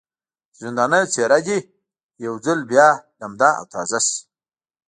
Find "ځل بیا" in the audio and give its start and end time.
2.45-2.87